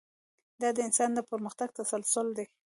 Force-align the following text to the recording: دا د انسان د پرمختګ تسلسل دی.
دا 0.61 0.69
د 0.75 0.77
انسان 0.87 1.09
د 1.13 1.19
پرمختګ 1.29 1.69
تسلسل 1.79 2.27
دی. 2.37 2.45